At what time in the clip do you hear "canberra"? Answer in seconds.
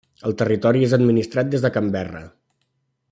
1.77-2.23